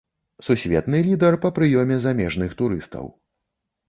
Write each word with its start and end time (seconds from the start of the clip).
Сусветны 0.45 1.01
лідар 1.07 1.37
па 1.43 1.51
прыёме 1.57 1.97
замежных 2.05 2.57
турыстаў. 2.63 3.05